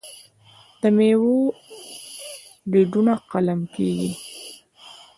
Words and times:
د 0.81 0.83
میوو 0.97 1.37
ډډونه 2.71 3.13
قلم 3.31 3.59
کیږي. 3.75 4.11